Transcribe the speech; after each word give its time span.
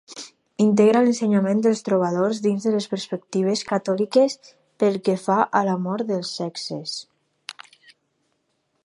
Integra 0.63 1.01
l'ensenyament 1.07 1.59
dels 1.65 1.83
trobadors 1.89 2.39
dins 2.45 2.65
les 2.75 2.87
perspectives 2.93 3.63
catòliques 3.73 4.37
pel 4.85 4.99
que 5.09 5.15
fa 5.27 5.37
a 5.61 5.63
l'amor 5.69 6.05
dels 6.13 6.33
sexes. 6.41 6.99